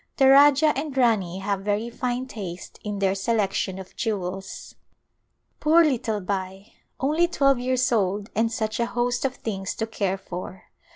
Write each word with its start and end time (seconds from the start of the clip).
The 0.17 0.29
Rajah 0.29 0.75
and 0.75 0.97
Rani 0.97 1.37
have 1.37 1.59
very 1.59 1.91
fine 1.91 2.25
taste 2.25 2.79
in 2.83 2.97
their 2.97 3.13
selection 3.13 3.77
of 3.77 3.95
jewels. 3.95 4.73
Poor 5.59 5.83
little 5.83 6.19
Bai! 6.21 6.71
Only 6.99 7.27
twelve 7.27 7.59
years 7.59 7.91
old 7.91 8.31
and 8.33 8.51
such 8.51 8.79
a 8.79 8.87
host 8.87 9.25
of 9.25 9.35
things 9.35 9.75
to 9.75 9.85
care 9.85 10.17
for 10.17 10.63